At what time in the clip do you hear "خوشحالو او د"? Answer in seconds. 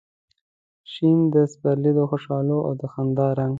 2.09-2.83